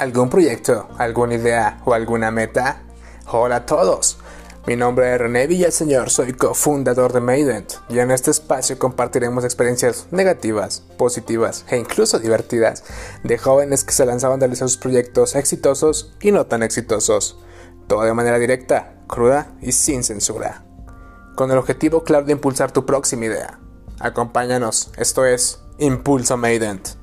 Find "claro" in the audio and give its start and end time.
22.04-22.24